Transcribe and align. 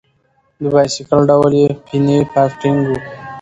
د 0.61 0.63
بایسکل 0.73 1.19
ډول 1.29 1.51
یې 1.61 1.67
پیني 1.85 2.17
فارټېنګ 2.31 2.79
و. 2.87 2.91